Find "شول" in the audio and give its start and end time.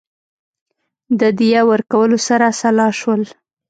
2.99-3.21